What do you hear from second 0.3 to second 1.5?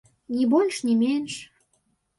Ні больш ні менш.